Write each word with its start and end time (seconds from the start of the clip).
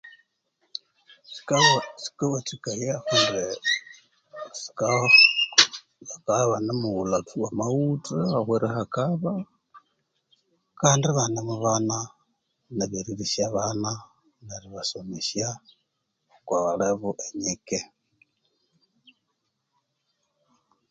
Sikawathikaya 2.03 2.93
kundi 3.07 3.41
sika 4.61 4.85
bakabya 6.07 6.45
ibanemughulha 6.45 7.17
amaghutha 7.49 8.17
awerihakaba 8.39 9.31
Kandi 10.81 11.05
ibanemubana 11.11 11.97
ebyerilisya 12.83 13.43
abana 13.49 13.91
neribasomesha 14.45 15.49
oko 16.35 16.53
levu 16.79 17.09
enyike 17.27 17.79